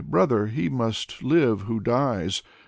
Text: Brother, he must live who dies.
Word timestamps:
Brother, 0.09 0.47
he 0.47 0.67
must 0.67 1.21
live 1.21 1.61
who 1.61 1.79
dies. 1.79 2.41